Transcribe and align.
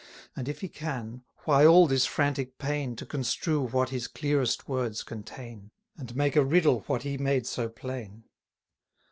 And 0.35 0.49
if 0.49 0.61
he 0.61 0.67
can, 0.67 1.25
why 1.45 1.63
all 1.63 1.85
this 1.85 2.07
frantic 2.07 2.57
pain 2.57 2.95
To 2.95 3.05
construe 3.05 3.61
what 3.67 3.89
his 3.89 4.07
clearest 4.07 4.67
words 4.67 5.03
contain, 5.03 5.69
And 5.95 6.15
make 6.15 6.35
a 6.35 6.43
riddle 6.43 6.79
what 6.87 7.03
he 7.03 7.19
made 7.19 7.45
so 7.45 7.69
plain? 7.69 8.23